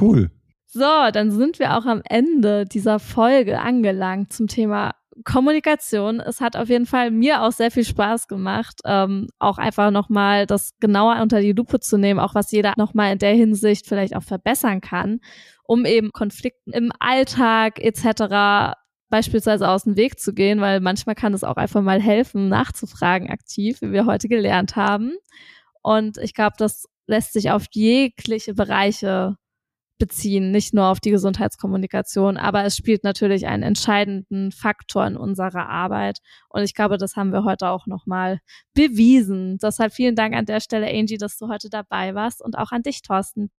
[0.00, 0.30] Cool.
[0.70, 4.92] So, dann sind wir auch am Ende dieser Folge angelangt zum Thema
[5.24, 6.20] Kommunikation.
[6.20, 10.46] Es hat auf jeden Fall mir auch sehr viel Spaß gemacht, ähm, auch einfach nochmal
[10.46, 14.14] das genauer unter die Lupe zu nehmen, auch was jeder nochmal in der Hinsicht vielleicht
[14.14, 15.20] auch verbessern kann,
[15.64, 18.76] um eben Konflikten im Alltag etc.
[19.08, 23.30] beispielsweise aus dem Weg zu gehen, weil manchmal kann es auch einfach mal helfen, nachzufragen
[23.30, 25.14] aktiv, wie wir heute gelernt haben.
[25.82, 29.36] Und ich glaube, das lässt sich auf jegliche Bereiche
[29.98, 35.68] beziehen, nicht nur auf die Gesundheitskommunikation, aber es spielt natürlich einen entscheidenden Faktor in unserer
[35.68, 36.18] Arbeit.
[36.48, 38.38] Und ich glaube, das haben wir heute auch nochmal
[38.74, 39.58] bewiesen.
[39.60, 42.82] Deshalb vielen Dank an der Stelle, Angie, dass du heute dabei warst und auch an
[42.82, 43.50] dich, Thorsten.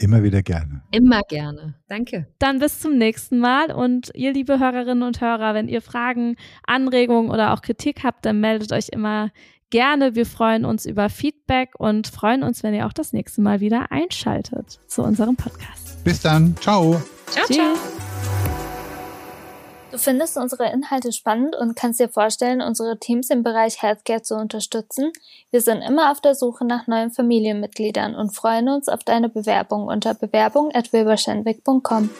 [0.00, 0.82] Immer wieder gerne.
[0.90, 1.74] Immer gerne.
[1.86, 2.26] Danke.
[2.40, 6.34] Dann bis zum nächsten Mal und ihr liebe Hörerinnen und Hörer, wenn ihr Fragen,
[6.66, 9.30] Anregungen oder auch Kritik habt, dann meldet euch immer
[9.74, 10.14] gerne.
[10.14, 13.90] Wir freuen uns über Feedback und freuen uns, wenn ihr auch das nächste Mal wieder
[13.90, 16.04] einschaltet zu unserem Podcast.
[16.04, 16.56] Bis dann.
[16.60, 17.02] Ciao.
[17.26, 17.56] Ciao, Tschüss.
[17.56, 17.74] ciao.
[19.90, 24.36] Du findest unsere Inhalte spannend und kannst dir vorstellen, unsere Teams im Bereich Healthcare zu
[24.36, 25.10] unterstützen?
[25.50, 29.88] Wir sind immer auf der Suche nach neuen Familienmitgliedern und freuen uns auf deine Bewerbung
[29.88, 32.10] unter bewerbung.wilberschenwick.com.